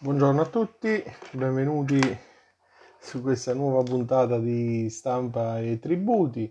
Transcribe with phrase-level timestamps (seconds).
[0.00, 1.02] Buongiorno a tutti,
[1.32, 1.98] benvenuti
[3.00, 6.48] su questa nuova puntata di stampa e tributi.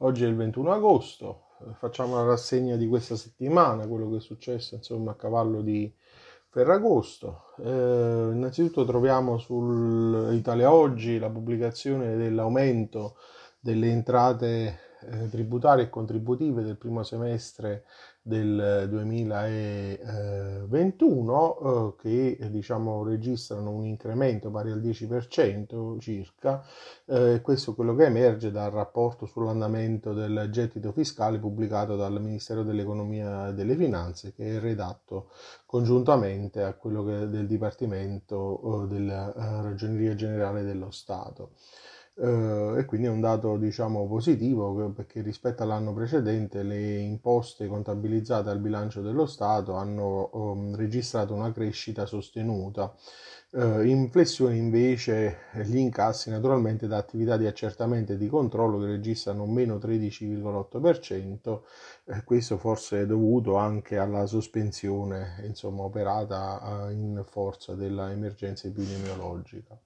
[0.00, 1.44] Oggi è il 21 agosto,
[1.78, 5.90] facciamo la rassegna di questa settimana, quello che è successo insomma a cavallo di
[6.50, 7.54] Ferragosto.
[7.60, 7.62] Eh,
[8.34, 13.16] innanzitutto troviamo su Italia Oggi la pubblicazione dell'aumento
[13.58, 17.84] delle entrate eh, tributarie e contributive del primo semestre
[18.24, 26.64] del 2021 eh, che diciamo registrano un incremento pari al 10% circa
[27.06, 32.62] eh, questo è quello che emerge dal rapporto sull'andamento del gettito fiscale pubblicato dal Ministero
[32.62, 35.30] dell'Economia e delle Finanze che è redatto
[35.66, 41.54] congiuntamente a quello del Dipartimento eh, della eh, Ragioneria Generale dello Stato
[42.14, 48.50] eh, e quindi è un dato diciamo positivo perché rispetto all'anno precedente le imposte contabilizzate
[48.50, 52.94] al bilancio dello Stato hanno um, registrato una crescita sostenuta.
[53.52, 58.86] Uh, in flessione invece gli incassi naturalmente da attività di accertamento e di controllo che
[58.86, 61.60] registrano meno 13,8%,
[62.06, 69.78] eh, questo forse è dovuto anche alla sospensione insomma, operata uh, in forza dell'emergenza epidemiologica.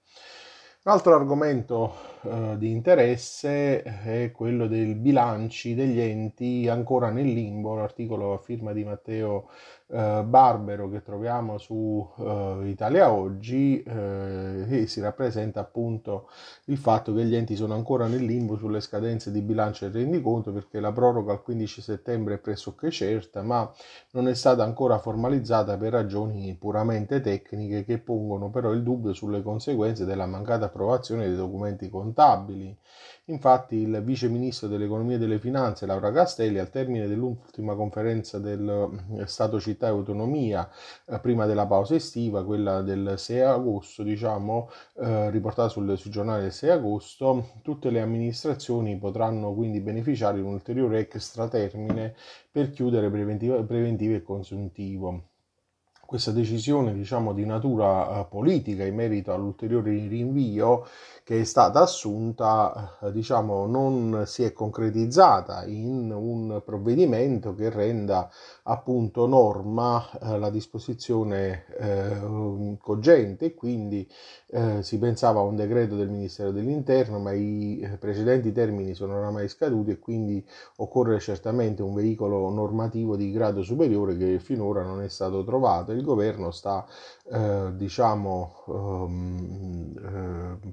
[0.83, 7.75] Un altro argomento eh, di interesse è quello dei bilanci degli enti ancora nel limbo,
[7.75, 9.49] l'articolo a firma di Matteo
[9.89, 16.29] eh, Barbero che troviamo su eh, Italia Oggi eh, e si rappresenta appunto
[16.65, 20.51] il fatto che gli enti sono ancora nel limbo sulle scadenze di bilancio e rendiconto
[20.51, 23.69] perché la proroga al 15 settembre è pressoché certa ma
[24.11, 29.41] non è stata ancora formalizzata per ragioni puramente tecniche che pongono però il dubbio sulle
[29.41, 32.75] conseguenze della mancata approvazione dei documenti contabili.
[33.29, 39.05] Infatti il vice ministro dell'economia e delle finanze Laura Castelli al termine dell'ultima conferenza del
[39.17, 40.69] eh, Stato città e autonomia
[41.05, 46.43] eh, prima della pausa estiva, quella del 6 agosto, diciamo, eh, riportata sul, sul giornale
[46.43, 52.15] del 6 agosto, tutte le amministrazioni potranno quindi beneficiare di un ulteriore extra termine
[52.49, 55.23] per chiudere preventivo, preventivo e consuntivo
[56.07, 60.85] questa decisione diciamo, di natura politica in merito all'ulteriore rinvio
[61.27, 68.29] che è stata assunta, eh, diciamo, non si è concretizzata in un provvedimento che renda
[68.63, 74.09] appunto norma eh, la disposizione eh, cogente quindi
[74.49, 79.17] eh, si pensava a un decreto del Ministero dell'Interno, ma i eh, precedenti termini sono
[79.17, 80.41] oramai scaduti e quindi
[80.77, 85.91] occorre certamente un veicolo normativo di grado superiore che finora non è stato trovato.
[85.97, 86.85] Il governo sta
[87.31, 89.93] eh, diciamo um,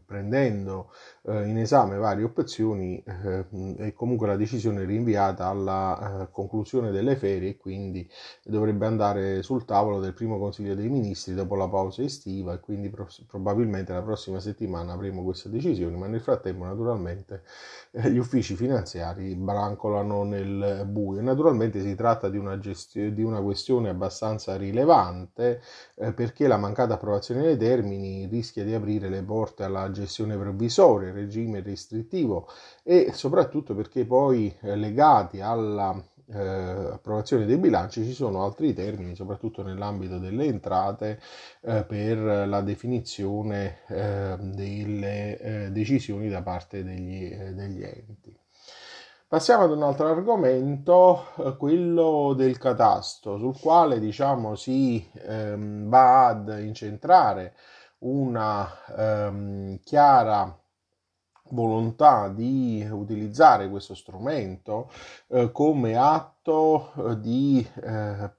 [0.04, 0.90] prendendo prendendo
[1.22, 3.44] eh, in esame varie opzioni eh,
[3.78, 8.08] e comunque la decisione è rinviata alla eh, conclusione delle ferie e quindi
[8.44, 12.88] dovrebbe andare sul tavolo del primo Consiglio dei Ministri dopo la pausa estiva e quindi
[12.90, 17.42] pro- probabilmente la prossima settimana avremo questa decisione, ma nel frattempo naturalmente
[17.92, 21.20] eh, gli uffici finanziari brancolano nel buio.
[21.22, 25.12] Naturalmente si tratta di una, gestio- di una questione abbastanza rilevante
[25.96, 31.12] eh, perché la mancata approvazione dei termini rischia di aprire le porte alla gestione provvisoria,
[31.12, 32.48] regime restrittivo
[32.82, 39.14] e soprattutto perché poi eh, legati alla eh, approvazione dei bilanci ci sono altri termini,
[39.14, 41.20] soprattutto nell'ambito delle entrate,
[41.62, 48.33] eh, per la definizione eh, delle decisioni da parte degli, eh, degli, enti.
[49.26, 56.26] Passiamo ad un altro argomento, eh, quello del catasto, sul quale diciamo si ehm, va
[56.28, 57.54] ad incentrare
[58.00, 60.56] una ehm, chiara
[61.50, 64.90] volontà di utilizzare questo strumento
[65.28, 68.30] eh, come atto eh, di eh,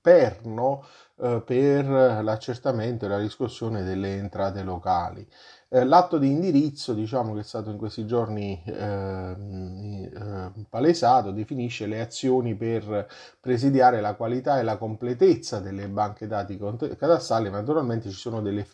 [0.00, 0.84] perno
[1.20, 1.86] eh, per
[2.22, 5.26] l'accertamento e la riscossione delle entrate locali.
[5.74, 11.86] Eh, l'atto di indirizzo, diciamo che è stato in questi giorni eh, eh, palesato, definisce
[11.86, 13.08] le azioni per
[13.40, 16.56] presidiare la qualità e la completezza delle banche dati
[16.96, 17.50] catastali.
[17.50, 18.64] Naturalmente ci sono delle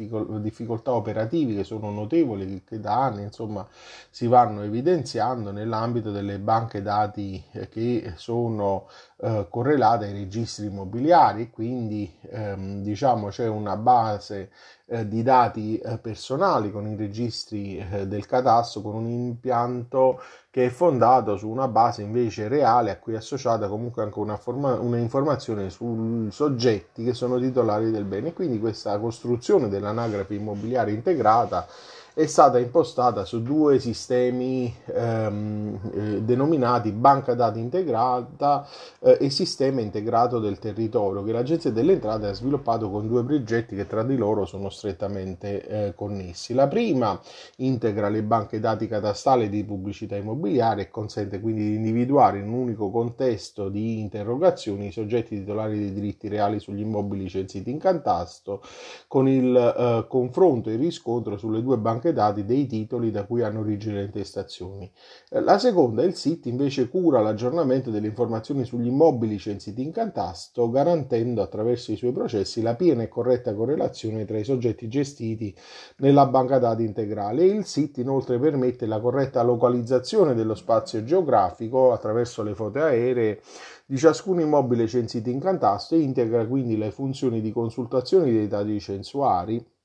[0.43, 3.67] difficoltà operative che sono notevoli, che da anni insomma,
[4.11, 8.89] si vanno evidenziando nell'ambito delle banche dati che sono
[9.23, 14.51] eh, correlate ai registri immobiliari, quindi ehm, diciamo c'è una base
[14.87, 20.21] eh, di dati eh, personali con i registri eh, del catasto, con un impianto
[20.51, 24.37] che è fondato su una base invece reale a cui è associata comunque anche una,
[24.37, 28.33] forma, una informazione sui soggetti che sono titolari del bene.
[28.33, 31.67] Quindi questa costruzione dell'anagrafe immobiliare integrata
[32.15, 38.67] è stata impostata su due sistemi ehm, eh, denominati banca dati integrata
[38.99, 43.77] eh, e sistema integrato del territorio che l'Agenzia delle Entrate ha sviluppato con due progetti
[43.77, 46.53] che tra di loro sono strettamente eh, connessi.
[46.53, 47.19] La prima
[47.57, 52.55] integra le banche dati catastali di pubblicità immobiliare e consente quindi di individuare in un
[52.55, 58.63] unico contesto di interrogazioni i soggetti titolari dei diritti reali sugli immobili censiti in cantasto
[59.07, 63.25] con il eh, confronto e il riscontro sulle due banche banche dati dei titoli da
[63.25, 64.91] cui hanno origine le intestazioni.
[65.29, 70.71] Eh, la seconda, il SIT, invece cura l'aggiornamento delle informazioni sugli immobili censiti in cantasto,
[70.71, 75.55] garantendo attraverso i suoi processi la piena e corretta correlazione tra i soggetti gestiti
[75.99, 77.45] nella banca dati integrale.
[77.45, 83.41] Il SIT inoltre permette la corretta localizzazione dello spazio geografico attraverso le foto aeree
[83.85, 88.79] di ciascun immobile censito in cantasto e integra quindi le funzioni di consultazione dei dati
[88.79, 89.80] censuari su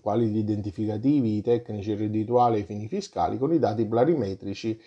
[0.00, 4.78] quali gli identificativi, i tecnici reddituali e i fini fiscali con i dati plarimetrici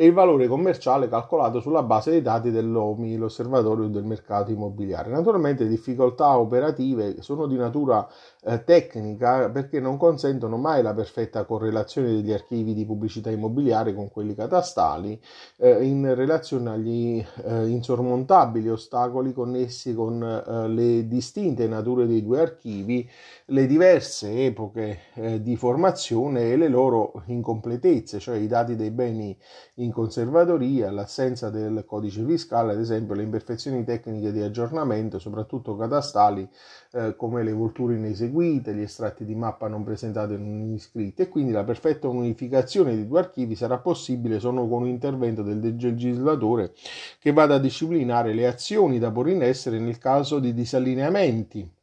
[0.00, 5.10] e il valore commerciale calcolato sulla base dei dati dell'OMI, l'osservatorio del mercato immobiliare.
[5.10, 8.06] Naturalmente difficoltà operative sono di natura
[8.44, 14.08] eh, tecnica perché non consentono mai la perfetta correlazione degli archivi di pubblicità immobiliare con
[14.08, 15.20] quelli catastali
[15.56, 22.40] eh, in relazione agli eh, insormontabili ostacoli connessi con eh, le distinte nature dei due
[22.40, 23.10] archivi,
[23.46, 29.36] le diverse epoche eh, di formazione e le loro incompletezze, cioè i dati dei beni
[29.74, 35.76] in in conservatoria, l'assenza del codice fiscale, ad esempio le imperfezioni tecniche di aggiornamento, soprattutto
[35.76, 36.46] catastali,
[36.92, 41.22] eh, come le volture ineseguite, gli estratti di mappa non presentati e non iscritti.
[41.22, 45.58] E quindi la perfetta unificazione di due archivi sarà possibile solo con un intervento del
[45.58, 46.72] legislatore
[47.18, 51.76] che vada a disciplinare le azioni da porre in essere nel caso di disallineamenti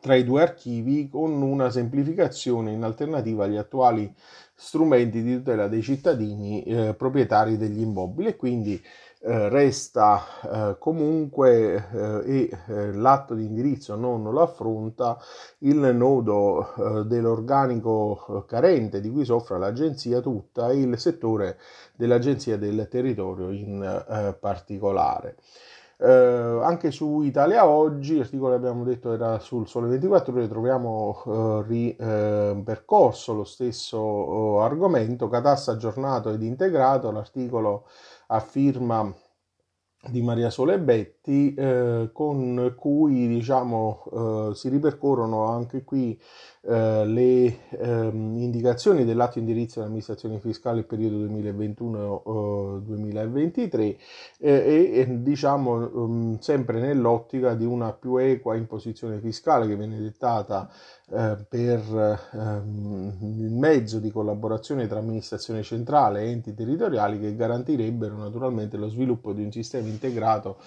[0.00, 4.12] tra i due archivi con una semplificazione in alternativa agli attuali
[4.54, 8.82] strumenti di tutela dei cittadini eh, proprietari degli immobili e quindi
[9.20, 10.22] eh, resta
[10.72, 15.18] eh, comunque eh, e eh, l'atto di indirizzo non lo affronta
[15.58, 21.58] il nodo eh, dell'organico carente di cui soffre l'agenzia tutta e il settore
[21.96, 25.36] dell'agenzia del territorio in particolare.
[26.00, 31.22] Eh, anche su Italia Oggi, l'articolo che abbiamo detto era sul Sole 24 Ore, troviamo
[31.26, 37.86] eh, ripercorso eh, lo stesso eh, argomento, catassa aggiornato ed integrato, l'articolo
[38.28, 39.12] affirma
[40.06, 46.16] di Maria Sole Betti, eh, con cui diciamo, eh, si ripercorrono anche qui
[46.62, 53.96] eh, le ehm, indicazioni dell'atto indirizzo dell'amministrazione fiscale periodo 2021-2023 eh,
[54.38, 60.70] e, e, diciamo um, sempre nell'ottica di una più equa imposizione fiscale che viene dettata
[61.10, 68.16] eh, per ehm, il mezzo di collaborazione tra amministrazione centrale e enti territoriali che garantirebbero
[68.16, 70.58] naturalmente lo sviluppo di un sistema integrato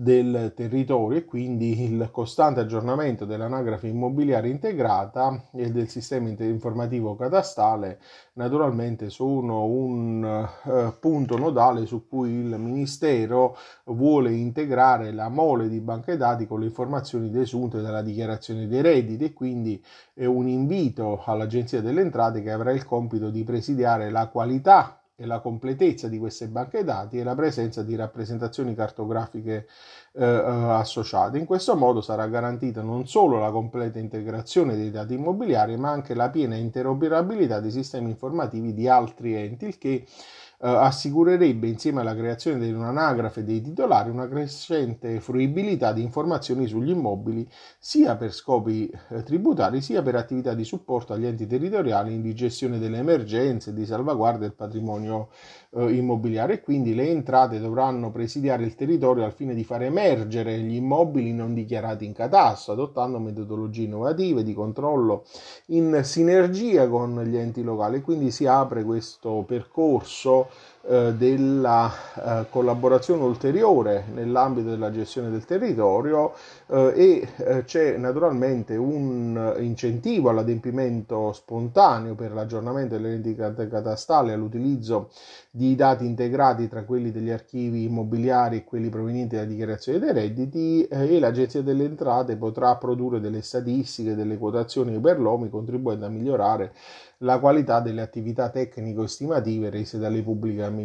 [0.00, 7.98] del territorio e quindi il costante aggiornamento dell'anagrafe immobiliare integrata e del sistema informativo catastale
[8.34, 10.22] naturalmente sono un
[10.62, 13.56] uh, punto nodale su cui il Ministero
[13.86, 19.24] vuole integrare la mole di banche dati con le informazioni desunte dalla dichiarazione dei redditi
[19.24, 19.84] e quindi
[20.14, 25.26] è un invito all'Agenzia delle Entrate che avrà il compito di presidiare la qualità e
[25.26, 29.66] la completezza di queste banche dati e la presenza di rappresentazioni cartografiche
[30.18, 31.38] eh, eh, associate.
[31.38, 36.14] In questo modo sarà garantita non solo la completa integrazione dei dati immobiliari, ma anche
[36.14, 40.04] la piena interoperabilità dei sistemi informativi di altri enti, il che
[40.60, 46.90] eh, assicurerebbe insieme alla creazione di un'anagrafe dei titolari una crescente fruibilità di informazioni sugli
[46.90, 47.48] immobili
[47.78, 52.80] sia per scopi eh, tributari sia per attività di supporto agli enti territoriali di gestione
[52.80, 55.28] delle emergenze e di salvaguardia del patrimonio
[55.70, 60.74] eh, immobiliare quindi le entrate dovranno presidiare il territorio al fine di far emergere gli
[60.74, 65.24] immobili non dichiarati in catasto adottando metodologie innovative di controllo
[65.66, 68.00] in sinergia con gli enti locali.
[68.00, 70.48] Quindi si apre questo percorso
[70.88, 76.32] della eh, collaborazione ulteriore nell'ambito della gestione del territorio
[76.66, 85.10] eh, e eh, c'è naturalmente un incentivo all'adempimento spontaneo per l'aggiornamento delle reti catastali all'utilizzo
[85.50, 90.86] di dati integrati tra quelli degli archivi immobiliari e quelli provenienti dalla dichiarazione dei redditi
[90.86, 96.08] eh, e l'Agenzia delle Entrate potrà produrre delle statistiche, delle quotazioni per l'OMI contribuendo a
[96.08, 96.72] migliorare
[97.22, 100.76] la qualità delle attività tecnico-estimative rese dalle pubbliche amministrazioni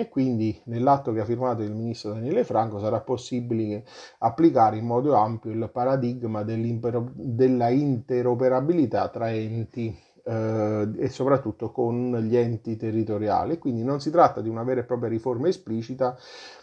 [0.00, 3.84] e quindi nell'atto che ha firmato il ministro Daniele Franco sarà possibile
[4.18, 12.36] applicare in modo ampio il paradigma della interoperabilità tra enti eh, e soprattutto con gli
[12.36, 13.58] enti territoriali.
[13.58, 16.16] Quindi non si tratta di una vera e propria riforma esplicita,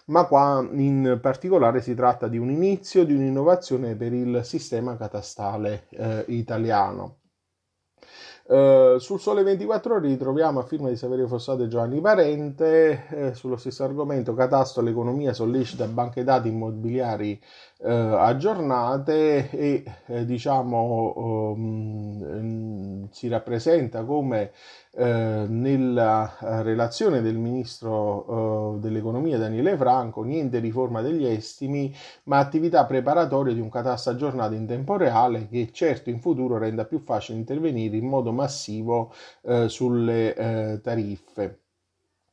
[0.06, 5.88] ma qua in particolare si tratta di un inizio di un'innovazione per il sistema catastale
[5.90, 7.18] eh, italiano.
[8.48, 13.34] Uh, sul Sole 24 Ore ritroviamo a firma di Saverio Fossato e Giovanni Parente eh,
[13.34, 17.42] sullo stesso argomento Catasto l'economia sollecita banche dati immobiliari
[17.80, 24.52] eh, aggiornate e eh, diciamo um, si rappresenta come
[24.98, 32.38] eh, nella eh, relazione del ministro eh, dell'economia Daniele Franco niente riforma degli estimi ma
[32.38, 37.00] attività preparatorie di un catasto aggiornato in tempo reale che certo in futuro renda più
[37.00, 41.65] facile intervenire in modo massivo eh, sulle tariffe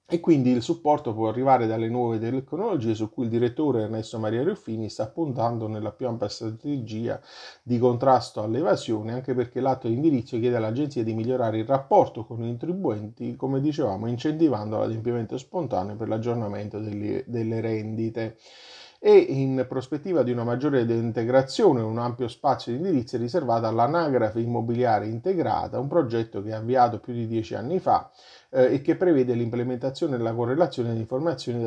[0.07, 4.43] e quindi il supporto può arrivare dalle nuove tecnologie su cui il direttore Ernesto Maria
[4.43, 7.19] Ruffini sta puntando nella più ampia strategia
[7.63, 12.43] di contrasto all'evasione, anche perché l'atto di indirizzo chiede all'agenzia di migliorare il rapporto con
[12.43, 18.37] i contribuenti, come dicevamo, incentivando l'adempimento spontaneo per l'aggiornamento delle, delle rendite
[19.05, 25.09] e in prospettiva di una maggiore integrazione un ampio spazio di indirizzi riservato all'anagrafe immobiliare
[25.09, 28.13] integrata, un progetto che è avviato più di dieci anni fa
[28.51, 31.65] eh, e che prevede l'implementazione della correlazione di informazioni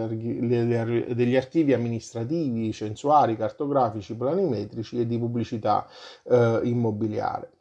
[1.13, 5.85] degli archivi amministrativi, censuari, cartografici, planimetrici e di pubblicità
[6.23, 7.54] eh, immobiliare.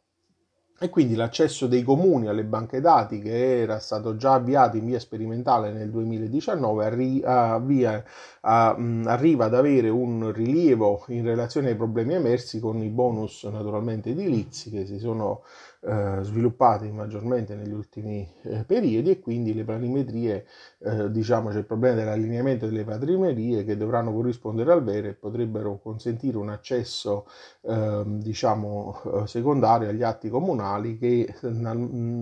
[0.77, 4.99] E quindi l'accesso dei comuni alle banche dati, che era stato già avviato in via
[4.99, 8.03] sperimentale nel 2019, arri- avvia,
[8.41, 13.43] a, mh, arriva ad avere un rilievo in relazione ai problemi emersi con i bonus
[13.45, 15.43] naturalmente edilizi che si sono
[15.85, 20.45] eh, sviluppati maggiormente negli ultimi eh, periodi e quindi le planimetrie,
[20.79, 25.79] eh, diciamo c'è il problema dell'allineamento delle planimetrie che dovranno corrispondere al vero e potrebbero
[25.81, 27.27] consentire un accesso
[27.61, 31.33] ehm, diciamo eh, secondario agli atti comunali che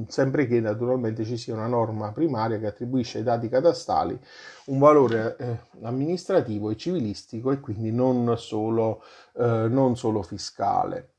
[0.07, 4.19] sempre che naturalmente ci sia una norma primaria che attribuisce ai dati catastali
[4.65, 9.03] un valore eh, amministrativo e civilistico e quindi non solo,
[9.37, 11.12] eh, non solo fiscale.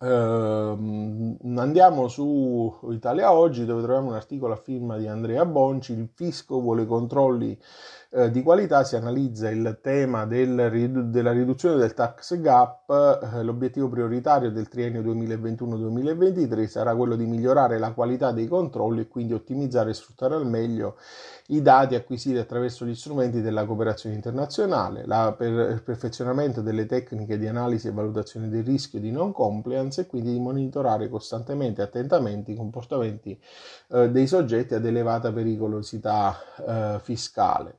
[0.00, 6.08] Uh, andiamo su Italia Oggi dove troviamo un articolo a firma di Andrea Bonci, il
[6.14, 7.58] fisco vuole controlli
[8.10, 13.88] uh, di qualità, si analizza il tema del, della riduzione del tax gap, uh, l'obiettivo
[13.88, 19.90] prioritario del triennio 2021-2023 sarà quello di migliorare la qualità dei controlli e quindi ottimizzare
[19.90, 20.96] e sfruttare al meglio
[21.48, 27.38] i dati acquisiti attraverso gli strumenti della cooperazione internazionale, la, per il perfezionamento delle tecniche
[27.38, 31.84] di analisi e valutazione del rischio di non compliance e quindi di monitorare costantemente e
[31.84, 33.40] attentamente i comportamenti
[33.88, 36.36] eh, dei soggetti ad elevata pericolosità
[36.66, 37.78] eh, fiscale.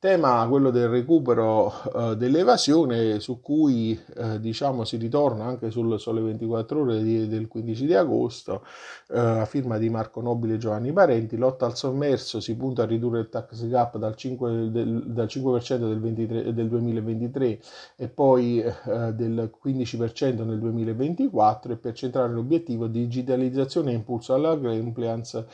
[0.00, 6.20] Tema quello del recupero eh, dell'evasione su cui eh, diciamo si ritorna anche sul Sole
[6.20, 8.64] 24 ore di, del 15 di agosto
[9.08, 11.36] eh, a firma di Marco Nobile e Giovanni Parenti.
[11.36, 15.78] Lotta al sommerso si punta a ridurre il tax gap dal 5%, del, dal 5%
[15.78, 17.58] del, 23, del, 2023
[17.96, 24.32] e poi eh, del 15% nel 2024 e per centrare l'obiettivo di digitalizzazione e impulso
[24.32, 25.44] alla compliance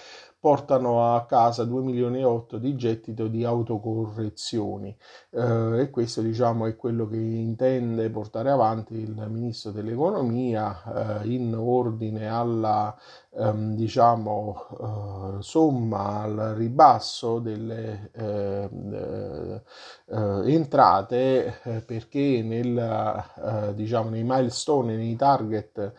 [0.44, 4.94] portano a casa 2 milioni e 8 di gettito di autocorrezioni.
[5.30, 11.54] Eh, e questo diciamo è quello che intende portare avanti il ministro dell'economia eh, in
[11.54, 12.94] ordine alla
[13.36, 19.62] ehm, diciamo eh, somma al ribasso delle ehm, eh,
[20.06, 25.92] eh, entrate eh, perché nel, diciamo, nei milestone nei target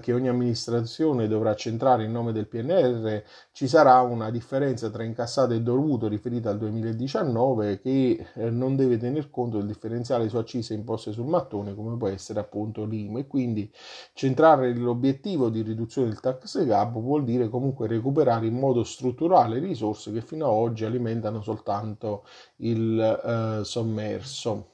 [0.00, 3.22] che ogni amministrazione dovrà centrare in nome del PNR
[3.52, 9.30] ci sarà una differenza tra incassato e dovuto riferita al 2019 che non deve tener
[9.30, 13.18] conto del differenziale su accise imposte sul mattone come può essere appunto l'IMU.
[13.18, 13.70] E quindi
[14.12, 20.12] centrare l'obiettivo di riduzione del tax gap vuol dire comunque recuperare in modo strutturale risorse
[20.12, 22.24] che fino ad oggi alimentano soltanto
[22.56, 24.72] il eh, sommerso.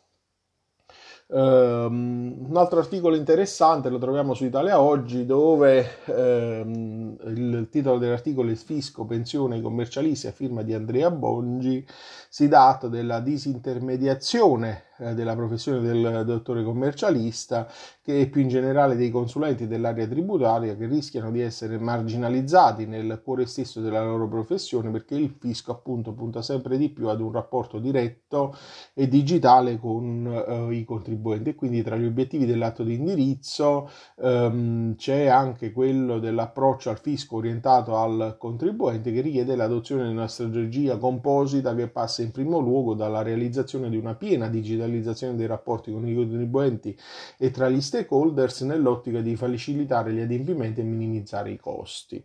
[1.32, 8.50] Um, un altro articolo interessante lo troviamo su Italia Oggi dove um, il titolo dell'articolo
[8.50, 11.86] è Fisco, pensione ai commercialisti a firma di Andrea Bongi,
[12.28, 17.66] si dà della disintermediazione della professione del dottore commercialista
[18.02, 23.46] che più in generale dei consulenti dell'area tributaria che rischiano di essere marginalizzati nel cuore
[23.46, 27.78] stesso della loro professione perché il fisco appunto punta sempre di più ad un rapporto
[27.78, 28.54] diretto
[28.92, 31.50] e digitale con eh, i contribuenti.
[31.50, 33.88] E quindi tra gli obiettivi dell'atto di indirizzo
[34.18, 40.28] ehm, c'è anche quello dell'approccio al fisco orientato al contribuente che richiede l'adozione di una
[40.28, 44.89] strategia composita che passa in primo luogo dalla realizzazione di una piena digitalizzazione
[45.36, 46.96] dei rapporti con i contribuenti
[47.38, 52.22] e tra gli stakeholders nell'ottica di facilitare gli adempimenti e minimizzare i costi.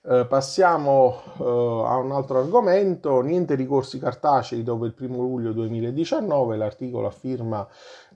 [0.00, 6.56] Eh, passiamo eh, a un altro argomento, niente ricorsi cartacei dopo il 1 luglio 2019,
[6.56, 7.66] l'articolo a firma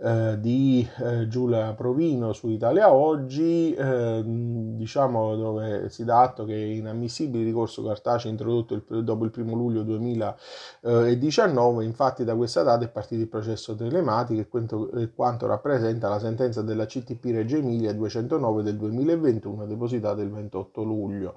[0.00, 6.54] eh, di eh, Giulia Provino su Italia Oggi, eh, diciamo dove si dà atto che
[6.54, 12.62] è inammissibile il ricorso cartaceo introdotto il, dopo il 1 luglio 2019, infatti da questa
[12.62, 17.56] data è partito il processo telematico e quanto, quanto rappresenta la sentenza della CTP Reggio
[17.56, 21.36] Emilia 209 del 2021 depositata il 28 luglio.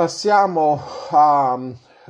[0.00, 0.80] Passiamo
[1.10, 1.58] a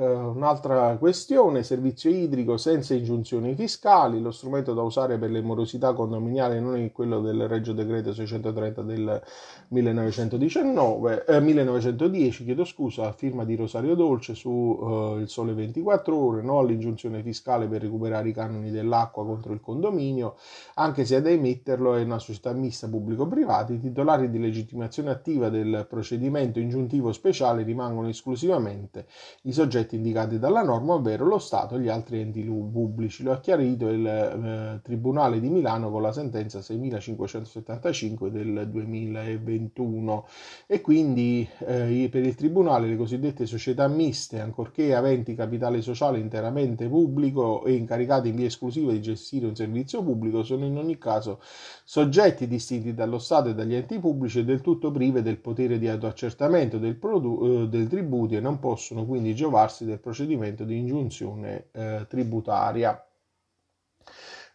[0.00, 5.92] eh, un'altra questione, servizio idrico senza ingiunzioni fiscali, lo strumento da usare per le morosità
[5.92, 9.23] condominiali non è quello del Regio Decreto 630 del
[9.69, 16.42] 1919, eh, 1910, chiedo scusa, firma di Rosario Dolce su eh, Il Sole 24 Ore,
[16.42, 20.37] no all'ingiunzione fiscale per recuperare i canoni dell'acqua contro il condominio,
[20.76, 25.87] anche se ad emetterlo è una società mista pubblico-privata, i titolari di legittimazione attiva del
[25.87, 29.07] procedimento ingiuntivo speciale rimangono esclusivamente
[29.42, 33.23] i soggetti soggetti indicati dalla norma, ovvero lo Stato e gli altri enti pubblici.
[33.23, 40.27] Lo ha chiarito il eh, Tribunale di Milano con la sentenza 6575 del 2021
[40.67, 46.89] e quindi eh, per il Tribunale le cosiddette società miste, ancorché aventi capitale sociale interamente
[46.89, 51.41] pubblico e incaricate in via esclusiva di gestire un servizio pubblico, sono in ogni caso
[51.85, 55.89] soggetti distinti dallo Stato e dagli enti pubblici e del tutto prive del potere di
[55.89, 61.67] autoaccertamento del, produ- eh, del tributo e non possono quindi giovarsi del procedimento di ingiunzione
[61.73, 63.05] eh, tributaria.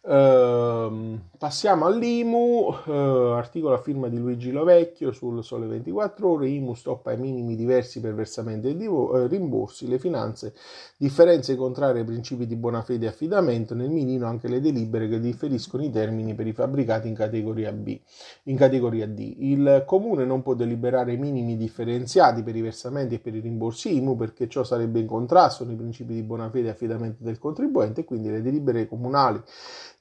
[0.08, 2.90] Uh, passiamo all'IMU, uh,
[3.32, 7.98] articolo a firma di Luigi Lovecchio sul Sole 24 Ore, IMU stoppa ai minimi diversi
[7.98, 10.54] per versamento e divo- uh, rimborsi, le finanze,
[10.96, 15.18] differenze contrarie ai principi di buona fede e affidamento, nel minimo anche le delibere che
[15.18, 17.98] differiscono i termini per i fabbricati in categoria B.
[18.44, 19.34] In categoria D.
[19.38, 24.14] Il Comune non può deliberare minimi differenziati per i versamenti e per i rimborsi IMU
[24.14, 28.04] perché ciò sarebbe in contrasto con i principi di buona fede e affidamento del contribuente
[28.04, 29.42] quindi le delibere comunali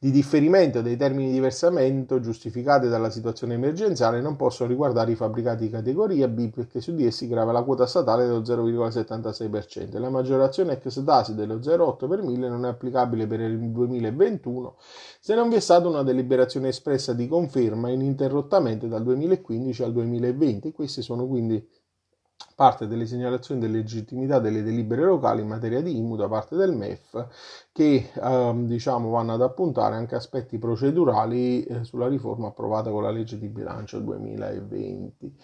[0.05, 5.63] di differimento dei termini di versamento giustificate dalla situazione emergenziale non possono riguardare i fabbricati
[5.63, 9.97] di categoria B perché su di essi grava la quota statale dello 0,76%.
[9.97, 14.75] La maggiorazione ex dasi dello 0,8 per 1000 non è applicabile per il 2021
[15.19, 20.71] se non vi è stata una deliberazione espressa di conferma ininterrottamente dal 2015 al 2020.
[20.71, 21.67] Questi sono quindi
[22.55, 26.71] parte delle segnalazioni della legittimità delle delibere locali in materia di IMU da parte del
[26.71, 27.27] MEF
[27.75, 33.11] che ehm, diciamo, vanno ad appuntare anche aspetti procedurali eh, sulla riforma approvata con la
[33.11, 35.35] legge di bilancio 2020.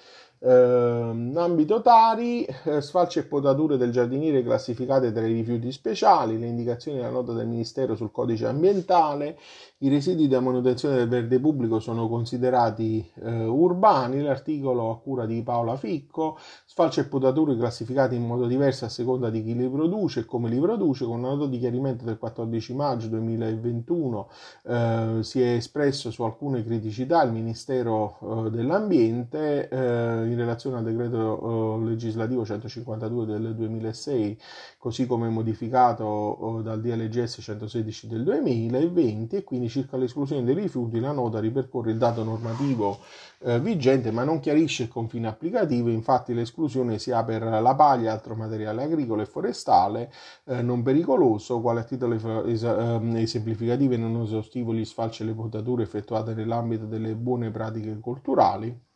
[0.44, 6.48] Eh, ambito Tari, eh, sfalci e potature del giardiniere classificate tra i rifiuti speciali, le
[6.48, 9.38] indicazioni della nota del Ministero sul codice ambientale,
[9.80, 15.44] i residui da manutenzione del verde pubblico sono considerati eh, urbani, l'articolo a cura di
[15.44, 20.22] Paola Ficco, sfalci e potature classificate in modo diverso a seconda di chi li produce
[20.22, 24.30] e come li produce, con una nota di chiarimento del 14 maggio 2021
[24.64, 30.84] eh, si è espresso su alcune criticità il Ministero eh, dell'Ambiente eh, in relazione al
[30.84, 34.40] decreto eh, legislativo 152 del 2006,
[34.78, 41.00] così come modificato eh, dal DLGS 116 del 2020 e quindi circa l'esclusione dei rifiuti
[41.00, 43.00] la nota ripercorre il dato normativo
[43.44, 48.12] eh, vigente ma non chiarisce il confine applicativo, infatti l'esclusione si ha per la paglia,
[48.12, 50.12] altro materiale agricolo e forestale
[50.46, 55.34] eh, non pericoloso, quale a titolo ehm, esemplificativo e non esaustivo gli sfalci e le
[55.34, 58.90] potature effettuate nell'ambito delle buone pratiche culturali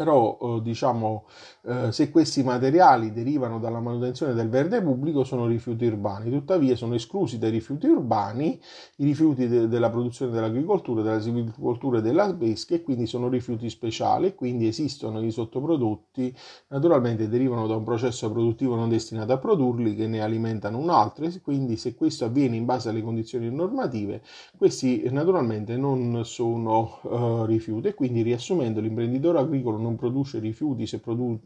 [0.00, 1.26] però eh, diciamo
[1.66, 6.94] eh, se questi materiali derivano dalla manutenzione del verde pubblico sono rifiuti urbani, tuttavia sono
[6.94, 8.58] esclusi dai rifiuti urbani
[8.96, 13.68] i rifiuti de- della produzione dell'agricoltura, della silvicoltura e della pesca e quindi sono rifiuti
[13.68, 16.34] speciali quindi esistono i sottoprodotti,
[16.68, 21.26] naturalmente derivano da un processo produttivo non destinato a produrli che ne alimentano un altro
[21.26, 24.22] e quindi se questo avviene in base alle condizioni normative
[24.56, 27.88] questi naturalmente non sono uh, rifiuti.
[27.88, 31.40] E quindi riassumendo l'imprenditore agricolo non non produce rifiuti se, produ-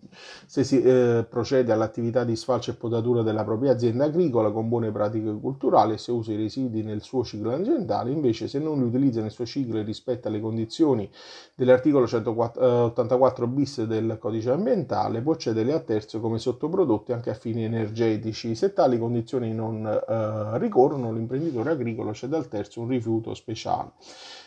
[0.47, 4.91] se si eh, procede all'attività di sfalcio e potatura della propria azienda agricola con buone
[4.93, 8.85] pratiche culturali e se usa i residui nel suo ciclo ambientale, invece se non li
[8.85, 11.09] utilizza nel suo ciclo e rispetta le condizioni
[11.55, 17.65] dell'articolo 184 bis del codice ambientale, può cederli a terzo come sottoprodotti anche a fini
[17.65, 18.55] energetici.
[18.55, 23.93] Se tali condizioni non eh, ricorrono, l'imprenditore agricolo cede al terzo un rifiuto speciale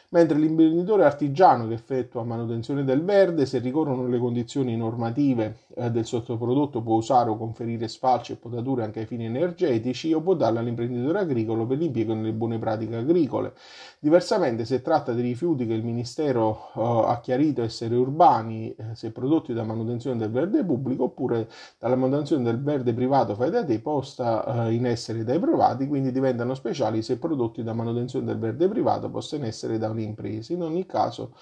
[0.09, 6.05] mentre l'imprenditore artigiano che effettua manutenzione del verde, se ricorrono le condizioni normative eh, del
[6.05, 10.59] sottoprodotto, può usare o conferire sfalci e potature anche ai fini energetici o può darle
[10.59, 13.53] all'imprenditore agricolo per l'impiego nelle buone pratiche agricole.
[13.99, 19.11] Diversamente, se tratta di rifiuti che il Ministero eh, ha chiarito essere urbani, eh, se
[19.11, 23.79] prodotti da manutenzione del verde pubblico oppure dalla manutenzione del verde privato fai da te
[23.79, 28.69] posta eh, in essere dai privati, quindi diventano speciali se prodotti da manutenzione del verde
[28.69, 30.53] privato possono essere da le imprese.
[30.53, 31.35] In ogni caso,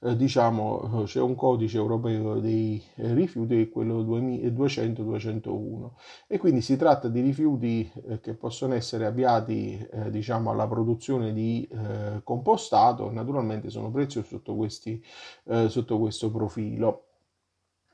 [0.00, 5.90] eh, diciamo, c'è un codice europeo dei eh, rifiuti che è quello 200-201
[6.26, 11.32] e quindi si tratta di rifiuti eh, che possono essere avviati, eh, diciamo, alla produzione
[11.32, 15.02] di eh, compostato naturalmente sono preziosi sotto, questi,
[15.44, 17.04] eh, sotto questo profilo.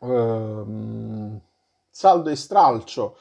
[0.00, 1.40] Ehm,
[1.90, 3.16] saldo e stralcio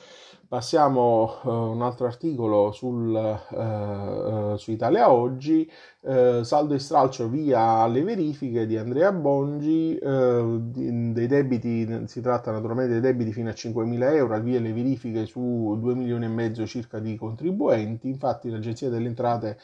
[0.47, 5.69] Passiamo a uh, un altro articolo sul, uh, uh, su Italia Oggi,
[6.07, 12.93] saldo e stralcio via alle verifiche di Andrea Bongi, di, dei debiti, si tratta naturalmente
[12.93, 16.99] dei debiti fino a 5.000 euro, via le verifiche su 2 milioni e mezzo circa
[16.99, 19.57] di contribuenti, infatti l'Agenzia delle Entrate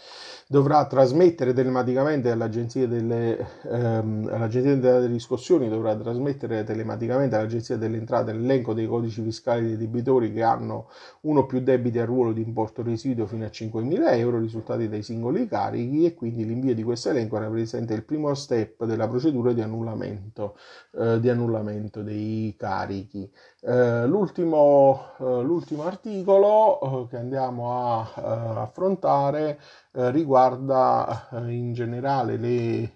[0.45, 8.33] dovrà trasmettere telematicamente all'Agenzia delle, ehm, all'Agenzia delle riscossioni, dovrà trasmettere telematicamente all'Agenzia delle Entrate
[8.33, 10.87] l'elenco dei codici fiscali dei debitori che hanno hanno
[11.21, 15.47] uno più debiti a ruolo di importo residuo fino a 5.000 euro risultati dai singoli
[15.47, 20.57] carichi e quindi l'invio di questo elenco rappresenta il primo step della procedura di annullamento,
[20.97, 23.29] eh, di annullamento dei carichi.
[23.61, 28.21] Eh, l'ultimo, eh, l'ultimo, articolo eh, che andiamo a eh,
[28.59, 29.59] affrontare
[29.93, 32.91] eh, riguarda in generale le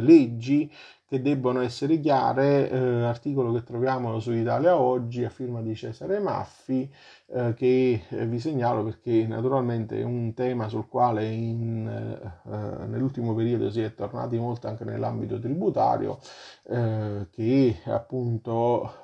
[0.00, 0.70] leggi
[1.10, 6.20] che debbono essere chiare, eh, articolo che troviamo su Italia Oggi a firma di Cesare
[6.20, 6.88] Maffi,
[7.32, 13.34] eh, che eh, vi segnalo perché naturalmente è un tema sul quale in, eh, nell'ultimo
[13.34, 16.18] periodo si è tornati molto anche nell'ambito tributario,
[16.64, 18.94] eh, che appunto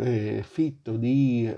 [0.00, 1.52] eh, è fitto di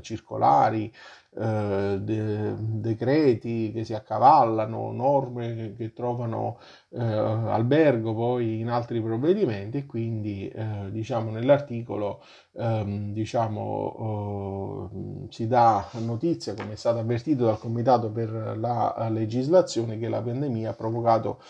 [0.00, 0.92] circolari,
[1.32, 6.58] eh, de- decreti che si accavallano, norme che, trovano
[6.90, 12.22] eh, albergo poi in altri provvedimenti e quindi eh, diciamo nell'articolo
[12.54, 19.98] ehm, diciamo, eh, si dà notizia come è stato avvertito dal Comitato per la legislazione
[19.98, 21.40] che la pandemia ha provocato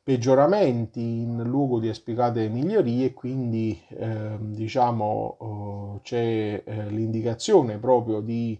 [0.00, 8.58] peggioramenti in luogo di esplicate migliorie quindi eh, diciamo eh, c'è eh, l'indicazione proprio di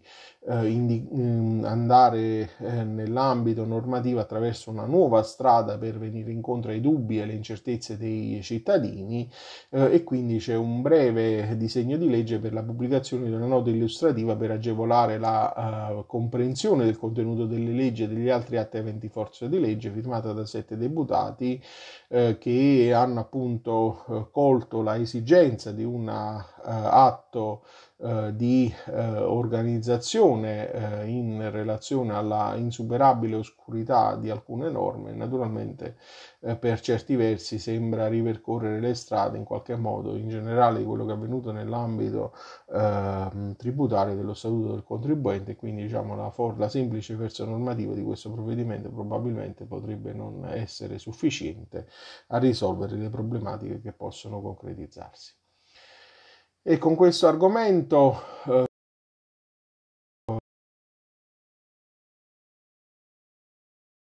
[0.50, 7.34] andare eh, nell'ambito normativo attraverso una nuova strada per venire incontro ai dubbi e alle
[7.34, 9.30] incertezze dei cittadini
[9.70, 13.68] eh, e quindi c'è un breve disegno di legge per la pubblicazione di una nota
[13.70, 19.46] illustrativa per agevolare la comprensione del contenuto delle leggi e degli altri atti aventi forza
[19.46, 21.60] di legge firmata da sette deputati
[22.08, 27.62] eh, che hanno appunto eh, colto la esigenza di un atto
[28.00, 30.70] eh, di eh, organizzazione
[31.02, 35.96] eh, in relazione alla insuperabile oscurità di alcune norme, naturalmente
[36.40, 41.04] eh, per certi versi sembra ripercorrere le strade in qualche modo, in generale di quello
[41.04, 42.32] che è avvenuto nell'ambito
[42.72, 48.02] ehm, tributario dello statuto del contribuente, quindi diciamo la, for- la semplice verso normativa di
[48.02, 51.86] questo provvedimento probabilmente potrebbe non essere sufficiente
[52.28, 55.37] a risolvere le problematiche che possono concretizzarsi.
[56.62, 58.14] E con questo argomento
[58.46, 58.66] eh,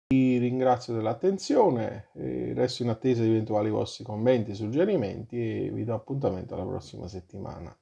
[0.09, 2.09] vi ringrazio dell'attenzione,
[2.55, 7.77] resto in attesa di eventuali vostri commenti, suggerimenti e vi do appuntamento alla prossima settimana.